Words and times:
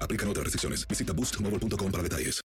Aplican 0.00 0.28
otras 0.28 0.44
restricciones. 0.44 0.86
Visita 0.88 1.12
boostmobile.com 1.12 1.92
para 1.92 2.02
detalles. 2.02 2.40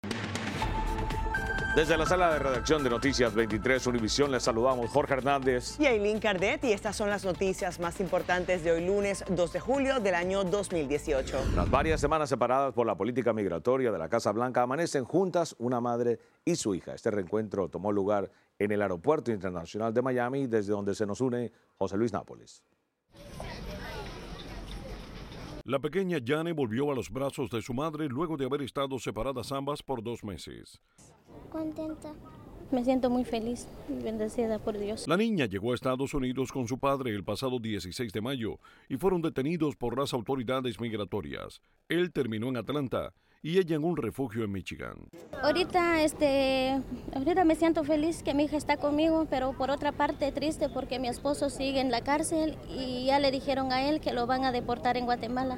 Desde 1.75 1.97
la 1.97 2.05
sala 2.05 2.33
de 2.33 2.39
redacción 2.39 2.83
de 2.83 2.89
Noticias 2.89 3.33
23 3.33 3.85
Univisión 3.87 4.31
les 4.31 4.41
saludamos 4.41 4.89
Jorge 4.89 5.13
Hernández. 5.13 5.79
Y 5.79 5.85
Aileen 5.85 6.19
Cardet, 6.19 6.64
y 6.64 6.73
estas 6.73 6.95
son 6.95 7.09
las 7.11 7.23
noticias 7.23 7.80
más 7.80 7.99
importantes 7.99 8.64
de 8.64 8.71
hoy 8.71 8.86
lunes 8.86 9.23
2 9.30 9.53
de 9.53 9.59
julio 9.59 9.99
del 9.99 10.15
año 10.15 10.43
2018. 10.43 11.37
Tras 11.53 11.69
varias 11.69 12.02
semanas 12.02 12.27
separadas 12.27 12.73
por 12.73 12.87
la 12.87 12.95
política 12.95 13.33
migratoria 13.33 13.91
de 13.91 13.99
la 13.99 14.09
Casa 14.09 14.31
Blanca, 14.31 14.64
amanecen 14.64 15.05
juntas 15.05 15.55
una 15.59 15.80
madre 15.80 16.19
y 16.43 16.55
su 16.55 16.73
hija. 16.73 16.95
Este 16.95 17.11
reencuentro 17.11 17.69
tomó 17.69 17.91
lugar 17.91 18.31
en 18.58 18.71
el 18.71 18.81
Aeropuerto 18.81 19.31
Internacional 19.31 19.93
de 19.93 20.02
Miami, 20.02 20.47
desde 20.47 20.73
donde 20.73 20.95
se 20.95 21.05
nos 21.05 21.21
une 21.21 21.52
José 21.77 21.97
Luis 21.97 22.11
Nápoles. 22.11 22.64
La 25.69 25.77
pequeña 25.77 26.17
Jane 26.25 26.52
volvió 26.52 26.91
a 26.91 26.95
los 26.95 27.11
brazos 27.11 27.52
de 27.52 27.61
su 27.61 27.75
madre 27.75 28.09
luego 28.09 28.37
de 28.37 28.45
haber 28.45 28.63
estado 28.63 28.97
separadas 28.97 29.52
ambas 29.52 29.83
por 29.83 30.02
dos 30.02 30.23
meses. 30.23 30.81
Contenta. 31.52 32.11
Me 32.71 32.83
siento 32.83 33.11
muy 33.11 33.23
feliz 33.23 33.67
y 33.87 34.03
bendecida 34.03 34.58
por 34.58 34.79
Dios. 34.79 35.08
La 35.08 35.15
niña 35.15 35.45
llegó 35.45 35.71
a 35.71 35.75
Estados 35.75 36.15
Unidos 36.15 36.52
con 36.52 36.67
su 36.67 36.79
padre 36.79 37.13
el 37.13 37.23
pasado 37.23 37.59
16 37.59 38.11
de 38.11 38.19
mayo 38.19 38.58
y 38.87 38.97
fueron 38.97 39.21
detenidos 39.21 39.75
por 39.75 39.95
las 39.95 40.11
autoridades 40.15 40.79
migratorias. 40.79 41.61
Él 41.87 42.11
terminó 42.11 42.47
en 42.47 42.58
Atlanta 42.58 43.13
y 43.42 43.58
ella 43.58 43.76
en 43.76 43.83
un 43.83 43.95
refugio 43.95 44.44
en 44.44 44.52
Michigan. 44.52 44.95
Ahorita, 45.42 46.02
este, 46.04 46.82
ahorita 47.14 47.45
me 47.45 47.55
siento 47.55 47.83
feliz 47.83 48.22
que 48.22 48.33
mi 48.33 48.44
hija 48.44 48.58
está 48.58 48.77
conmigo, 48.77 49.27
pero 49.30 49.54
por 49.54 49.72
otra 49.72 49.92
parte 49.92 50.32
triste 50.32 50.67
porque 50.70 51.00
mi 51.00 51.08
esposo 51.08 51.50
sigue 51.50 51.80
en 51.80 51.92
la 51.92 52.02
cárcel 52.02 52.58
y 52.70 53.05
ya 53.05 53.20
le 53.20 53.32
dijeron 53.32 53.72
a 53.72 53.88
él 53.88 54.02
que 54.02 54.14
lo 54.14 54.27
van 54.27 54.44
a 54.44 54.52
deportar 54.52 54.98
en 54.98 55.05
Guatemala. 55.05 55.58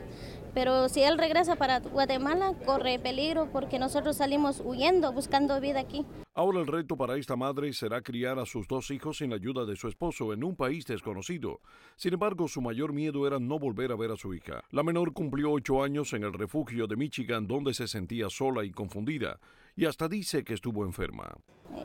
Pero 0.54 0.90
si 0.90 1.02
él 1.02 1.18
regresa 1.18 1.56
para 1.56 1.80
Guatemala, 1.80 2.54
corre 2.66 3.00
peligro 3.00 3.50
porque 3.52 3.80
nosotros 3.80 4.18
salimos 4.18 4.62
huyendo, 4.64 5.14
buscando 5.14 5.60
vida 5.62 5.80
aquí. 5.80 6.06
Ahora 6.34 6.60
el 6.60 6.68
reto 6.68 6.96
para 6.96 7.18
esta 7.18 7.36
madre 7.36 7.74
será 7.74 8.02
criar 8.02 8.40
a 8.40 8.46
sus 8.46 8.68
dos 8.68 8.90
hijos 8.92 9.18
sin 9.18 9.32
la 9.32 9.36
ayuda 9.36 9.66
de 9.66 9.76
su 9.76 9.88
esposo 9.88 10.34
en 10.34 10.44
un 10.44 10.56
país 10.56 10.86
desconocido. 10.86 11.60
Sin 11.96 12.14
embargo, 12.14 12.48
su 12.48 12.62
mayor 12.62 12.94
miedo 12.94 13.28
era 13.28 13.40
no 13.40 13.60
volver 13.60 13.92
a 13.92 13.96
ver 13.96 14.12
a 14.12 14.16
su 14.16 14.34
hija. 14.34 14.64
La 14.72 14.84
menor 14.84 15.14
cumplió 15.14 15.52
ocho 15.52 15.84
años 15.84 16.14
en 16.14 16.24
el 16.24 16.34
refugio 16.34 16.88
de 16.88 16.96
Michigan 16.96 17.48
donde 17.48 17.74
se 17.74 17.88
sentía 17.88 18.30
sola 18.30 18.64
y 18.64 18.72
confundida 18.72 19.40
y 19.76 19.86
hasta 19.86 20.08
dice 20.08 20.44
que 20.44 20.54
estuvo 20.54 20.86
enferma. 20.86 21.36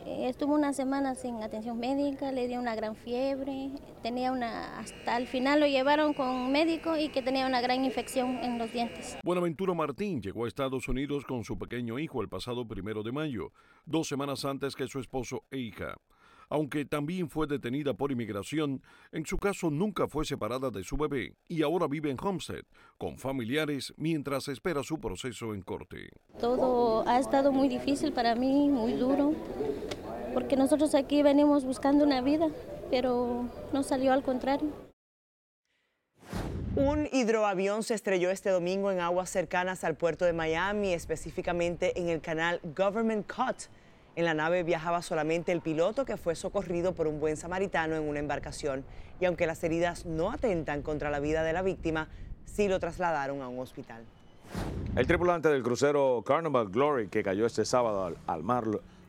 Eh, 0.05 0.29
Estuvo 0.29 0.55
una 0.55 0.73
semana 0.73 1.15
sin 1.15 1.43
atención 1.43 1.79
médica, 1.79 2.33
le 2.33 2.49
dio 2.49 2.59
una 2.59 2.75
gran 2.75 2.97
fiebre, 2.97 3.71
tenía 4.03 4.33
una, 4.33 4.79
hasta 4.79 5.17
el 5.17 5.27
final 5.27 5.61
lo 5.61 5.67
llevaron 5.67 6.15
con 6.15 6.51
médico 6.51 6.97
y 6.97 7.09
que 7.09 7.23
tenía 7.23 7.47
una 7.47 7.61
gran 7.61 7.85
infección 7.85 8.39
en 8.39 8.59
los 8.59 8.73
dientes. 8.73 9.17
Buenaventura 9.23 9.75
Martín 9.75 10.21
llegó 10.21 10.45
a 10.45 10.49
Estados 10.49 10.89
Unidos 10.89 11.25
con 11.25 11.45
su 11.45 11.57
pequeño 11.59 11.99
hijo 11.99 12.23
el 12.23 12.29
pasado 12.29 12.67
primero 12.67 13.03
de 13.03 13.13
mayo, 13.13 13.53
dos 13.85 14.09
semanas 14.09 14.45
antes 14.45 14.75
que 14.75 14.89
su 14.89 14.99
esposo 14.99 15.45
e 15.51 15.59
hija. 15.59 15.97
Aunque 16.49 16.85
también 16.85 17.29
fue 17.29 17.47
detenida 17.47 17.95
por 17.95 18.13
inmigración, 18.13 18.83
en 19.13 19.27
su 19.27 19.39
caso 19.39 19.71
nunca 19.71 20.07
fue 20.07 20.25
separada 20.25 20.71
de 20.71 20.85
su 20.85 20.97
bebé 20.97 21.35
y 21.49 21.63
ahora 21.63 21.87
vive 21.89 22.11
en 22.11 22.19
Homestead 22.21 22.65
con 22.99 23.19
familiares 23.19 23.93
mientras 23.97 24.49
espera 24.49 24.83
su 24.83 24.99
proceso 24.99 25.55
en 25.55 25.63
corte. 25.63 26.11
Todo 26.41 27.07
ha 27.09 27.19
estado 27.19 27.53
muy 27.53 27.69
difícil 27.69 28.13
para 28.13 28.35
mí, 28.35 28.69
muy 28.69 28.93
duro, 28.93 29.35
porque 30.35 30.57
nosotros 30.57 30.95
aquí 30.95 31.23
venimos 31.23 31.65
buscando 31.65 32.05
una 32.05 32.21
vida, 32.21 32.49
pero 32.91 33.49
no 33.73 33.83
salió 33.83 34.13
al 34.13 34.23
contrario. 34.23 34.71
Un 36.77 37.09
hidroavión 37.11 37.83
se 37.83 37.95
estrelló 37.95 38.31
este 38.31 38.51
domingo 38.51 38.93
en 38.93 39.01
aguas 39.01 39.31
cercanas 39.31 39.83
al 39.83 39.97
puerto 39.97 40.27
de 40.27 40.35
Miami, 40.35 40.93
específicamente 40.93 41.99
en 41.99 42.11
el 42.11 42.21
canal 42.21 42.61
Government 42.77 43.27
Cut. 43.27 43.71
En 44.17 44.25
la 44.25 44.33
nave 44.33 44.63
viajaba 44.63 45.03
solamente 45.03 45.53
el 45.53 45.61
piloto 45.61 46.07
que 46.07 46.17
fue 46.17 46.35
socorrido 46.35 46.95
por 46.95 47.07
un 47.07 47.21
buen 47.21 47.37
samaritano 47.37 47.97
en 47.97 48.09
una 48.09 48.19
embarcación. 48.19 48.83
Y 49.21 49.27
aunque 49.27 49.47
las 49.47 49.63
heridas 49.63 50.07
no 50.07 50.33
atentan 50.33 50.81
contra 50.81 51.11
la 51.11 51.21
vida 51.21 51.43
de 51.43 51.53
la 51.53 51.61
víctima, 51.61 52.09
sí 52.47 52.67
lo 52.67 52.81
trasladaron 52.81 53.43
a 53.43 53.49
un 53.49 53.59
hospital. 53.59 54.05
El 54.97 55.07
tripulante 55.07 55.51
del 55.51 55.63
crucero 55.63 56.23
Carnival 56.25 56.71
Glory, 56.71 57.09
que 57.09 57.23
cayó 57.23 57.45
este 57.45 57.67
sábado 57.67 58.17
al, 58.27 58.43
mar, 58.43 58.65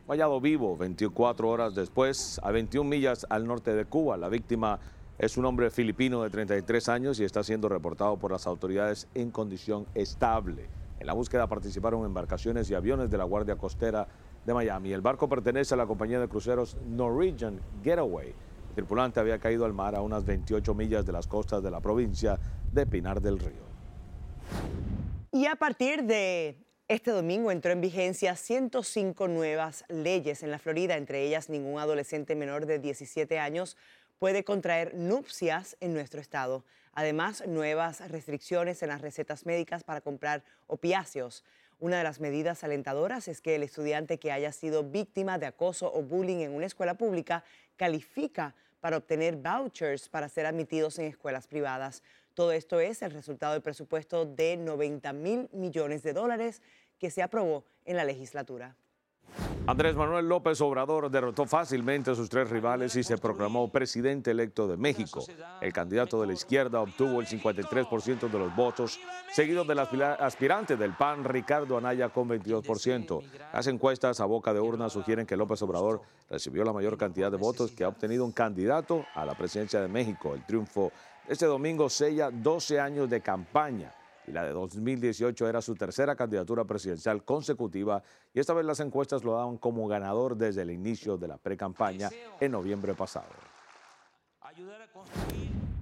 fue 0.06 0.18
hallado 0.18 0.42
vivo 0.42 0.76
24 0.76 1.48
horas 1.48 1.74
después, 1.74 2.42
a 2.44 2.52
21 2.52 2.90
millas 2.90 3.26
al 3.30 3.48
norte 3.48 3.74
de 3.74 3.86
Cuba. 3.86 4.18
La 4.18 4.28
víctima 4.28 4.78
es 5.20 5.38
un 5.38 5.46
hombre 5.46 5.72
filipino 5.72 6.22
de 6.22 6.30
33 6.32 6.90
años 6.90 7.20
y 7.22 7.24
está 7.24 7.46
siendo 7.46 7.70
reportado 7.70 8.18
por 8.18 8.34
las 8.34 8.46
autoridades 8.46 9.08
en 9.16 9.32
condición 9.32 9.86
estable. 9.96 10.66
En 11.00 11.08
la 11.08 11.14
búsqueda 11.14 11.48
participaron 11.48 12.04
embarcaciones 12.04 12.70
y 12.70 12.76
aviones 12.76 13.10
de 13.10 13.18
la 13.18 13.24
Guardia 13.24 13.56
Costera 13.56 14.10
de 14.48 14.54
Miami. 14.54 14.94
El 14.94 15.02
barco 15.02 15.28
pertenece 15.28 15.74
a 15.74 15.78
la 15.78 15.86
compañía 15.86 16.22
de 16.22 16.30
cruceros 16.30 16.78
Norwegian 16.88 17.60
Getaway. 17.84 18.30
El 18.70 18.76
tripulante 18.76 19.20
había 19.20 19.40
caído 19.40 19.66
al 19.66 19.74
mar 19.74 19.94
a 19.94 20.02
unas 20.02 20.24
28 20.24 20.74
millas 20.74 21.06
de 21.06 21.12
las 21.12 21.28
costas 21.28 21.62
de 21.62 21.70
la 21.70 21.82
provincia 21.82 22.40
de 22.72 22.86
Pinar 22.86 23.22
del 23.22 23.40
Río. 23.40 23.68
Y 25.34 25.48
a 25.48 25.58
partir 25.58 26.04
de 26.04 26.56
este 26.88 27.12
domingo 27.12 27.52
entró 27.52 27.72
en 27.74 27.82
vigencia 27.82 28.38
105 28.38 29.28
nuevas 29.28 29.84
leyes 29.90 30.42
en 30.44 30.52
la 30.52 30.60
Florida, 30.60 30.96
entre 30.96 31.24
ellas 31.24 31.50
ningún 31.50 31.80
adolescente 31.80 32.34
menor 32.34 32.66
de 32.66 32.80
17 32.80 33.40
años 33.40 33.76
puede 34.18 34.46
contraer 34.46 34.96
nupcias 34.96 35.76
en 35.82 35.94
nuestro 35.94 36.22
estado. 36.22 36.64
Además, 36.98 37.44
nuevas 37.46 38.00
restricciones 38.10 38.82
en 38.82 38.90
las 38.90 39.02
recetas 39.02 39.46
médicas 39.46 39.84
para 39.84 40.02
comprar 40.02 40.44
opiáceos. 40.66 41.44
Una 41.78 42.00
de 42.00 42.04
las 42.04 42.20
medidas 42.20 42.64
alentadoras 42.64 43.28
es 43.28 43.40
que 43.40 43.54
el 43.54 43.62
estudiante 43.62 44.18
que 44.18 44.32
haya 44.32 44.52
sido 44.52 44.84
víctima 44.84 45.38
de 45.38 45.46
acoso 45.46 45.94
o 45.94 46.02
bullying 46.02 46.38
en 46.38 46.56
una 46.56 46.66
escuela 46.66 46.96
pública 46.96 47.44
califica 47.76 48.56
para 48.80 48.98
obtener 48.98 49.36
vouchers 49.36 50.10
para 50.10 50.28
ser 50.28 50.48
admitidos 50.48 50.98
en 50.98 51.06
escuelas 51.06 51.46
privadas. 51.46 52.02
Todo 52.34 52.52
esto 52.52 52.80
es 52.80 53.04
el 53.04 53.12
resultado 53.12 53.54
del 53.54 53.62
presupuesto 53.62 54.26
de 54.26 54.58
90 54.58 55.14
mil 55.14 55.50
millones 55.54 56.02
de 56.02 56.14
dólares 56.14 56.64
que 56.98 57.12
se 57.12 57.22
aprobó 57.22 57.64
en 57.86 57.96
la 57.98 58.06
legislatura. 58.06 58.76
Andrés 59.68 59.98
Manuel 59.98 60.30
López 60.30 60.62
Obrador 60.62 61.12
derrotó 61.12 61.46
fácilmente 61.46 62.12
a 62.12 62.16
sus 62.16 62.30
tres 62.30 62.50
rivales 62.50 62.96
y 62.96 63.04
se 63.04 63.18
proclamó 63.18 63.68
presidente 63.68 64.32
electo 64.32 64.66
de 64.66 64.78
México. 64.78 65.26
El 65.60 65.74
candidato 65.74 66.22
de 66.22 66.28
la 66.28 66.32
izquierda 66.32 66.80
obtuvo 66.80 67.20
el 67.20 67.28
53% 67.28 68.30
de 68.30 68.40
los 68.40 68.56
votos, 68.56 68.98
seguido 69.34 69.66
del 69.66 69.80
aspirante 69.80 70.78
del 70.78 70.94
PAN, 70.94 71.26
Ricardo 71.26 71.78
Anaya, 71.78 72.08
con 72.08 72.30
22%. 72.30 73.22
Las 73.52 73.68
encuestas 73.68 74.22
a 74.22 74.26
boca 74.26 74.54
de 74.54 74.62
urna 74.62 74.90
sugieren 74.90 75.26
que 75.26 75.36
López 75.36 75.62
Obrador 75.64 76.02
recibió 76.30 76.64
la 76.64 76.72
mayor 76.72 76.98
cantidad 76.98 77.30
de 77.30 77.38
votos 77.38 77.72
que 77.72 77.84
ha 77.84 77.90
obtenido 77.90 78.24
un 78.24 78.32
candidato 78.32 79.06
a 79.16 79.26
la 79.26 79.36
presidencia 79.36 79.82
de 79.82 79.90
México. 79.90 80.34
El 80.34 80.46
triunfo 80.46 80.94
este 81.28 81.46
domingo 81.46 81.90
sella 81.90 82.32
12 82.32 82.80
años 82.80 83.10
de 83.10 83.20
campaña 83.20 83.94
y 84.28 84.32
la 84.32 84.44
de 84.44 84.52
2018 84.52 85.48
era 85.48 85.62
su 85.62 85.76
tercera 85.76 86.16
candidatura 86.16 86.66
presidencial 86.66 87.24
consecutiva 87.24 88.04
y 88.34 88.40
esta 88.40 88.54
vez 88.54 88.66
las 88.66 88.80
encuestas 88.82 89.24
lo 89.24 89.34
daban 89.34 89.58
como 89.58 89.88
ganador 89.88 90.36
desde 90.36 90.62
el 90.62 90.72
inicio 90.72 91.18
de 91.18 91.30
la 91.30 91.38
pre-campaña 91.38 92.10
en 92.40 92.52
noviembre 92.52 92.94
pasado. 92.94 93.30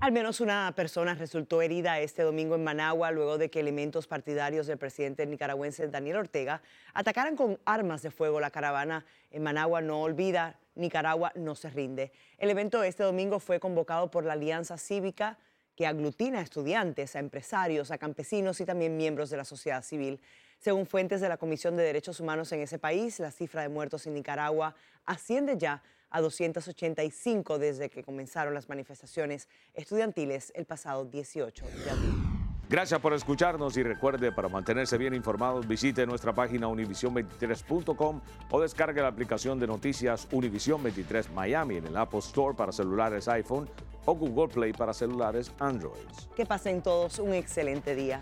Al 0.01 0.11
menos 0.11 0.41
una 0.41 0.71
persona 0.75 1.15
resultó 1.15 1.61
herida 1.61 1.99
este 1.99 2.21
domingo 2.21 2.53
en 2.53 2.63
Managua 2.63 3.09
luego 3.11 3.39
de 3.39 3.49
que 3.49 3.59
elementos 3.59 4.05
partidarios 4.05 4.67
del 4.67 4.77
presidente 4.77 5.25
nicaragüense 5.25 5.87
Daniel 5.87 6.17
Ortega 6.17 6.61
atacaran 6.93 7.35
con 7.35 7.57
armas 7.65 8.03
de 8.03 8.11
fuego 8.11 8.39
la 8.39 8.51
caravana 8.51 9.05
en 9.31 9.41
Managua 9.41 9.81
no 9.81 10.01
olvida, 10.01 10.59
Nicaragua 10.75 11.31
no 11.35 11.55
se 11.55 11.69
rinde. 11.69 12.11
El 12.37 12.49
evento 12.51 12.83
este 12.83 13.03
domingo 13.03 13.39
fue 13.39 13.59
convocado 13.59 14.11
por 14.11 14.25
la 14.25 14.33
Alianza 14.33 14.77
Cívica 14.77 15.39
que 15.75 15.85
aglutina 15.85 16.39
a 16.39 16.41
estudiantes, 16.41 17.15
a 17.15 17.19
empresarios, 17.19 17.91
a 17.91 17.97
campesinos 17.97 18.59
y 18.61 18.65
también 18.65 18.97
miembros 18.97 19.29
de 19.29 19.37
la 19.37 19.45
sociedad 19.45 19.83
civil. 19.83 20.19
Según 20.59 20.85
fuentes 20.85 21.21
de 21.21 21.29
la 21.29 21.37
Comisión 21.37 21.75
de 21.75 21.83
Derechos 21.83 22.19
Humanos 22.19 22.51
en 22.51 22.61
ese 22.61 22.79
país, 22.79 23.19
la 23.19 23.31
cifra 23.31 23.61
de 23.61 23.69
muertos 23.69 24.07
en 24.07 24.13
Nicaragua 24.13 24.75
asciende 25.05 25.57
ya 25.57 25.83
a 26.09 26.21
285 26.21 27.59
desde 27.59 27.89
que 27.89 28.03
comenzaron 28.03 28.53
las 28.53 28.69
manifestaciones 28.69 29.49
estudiantiles 29.73 30.53
el 30.55 30.65
pasado 30.65 31.05
18 31.05 31.65
de 31.65 31.89
abril. 31.89 32.25
Gracias 32.67 32.99
por 32.99 33.13
escucharnos 33.13 33.77
y 33.77 33.83
recuerde, 33.83 34.31
para 34.31 34.49
mantenerse 34.49 34.97
bien 34.97 35.13
informados, 35.13 35.67
visite 35.67 36.03
nuestra 36.07 36.33
página 36.33 36.67
univision23.com 36.67 38.21
o 38.49 38.61
descargue 38.61 39.01
la 39.01 39.07
aplicación 39.09 39.59
de 39.59 39.67
noticias 39.67 40.27
Univision 40.31 40.81
23 40.81 41.29
Miami 41.31 41.77
en 41.77 41.87
el 41.87 41.95
Apple 41.95 42.19
Store 42.19 42.57
para 42.57 42.71
celulares 42.71 43.27
iPhone 43.27 43.69
o 44.05 44.13
Google 44.13 44.47
Play 44.47 44.73
para 44.73 44.93
celulares 44.93 45.51
Android. 45.59 46.07
Que 46.35 46.45
pasen 46.45 46.81
todos 46.81 47.19
un 47.19 47.33
excelente 47.33 47.95
día. 47.95 48.21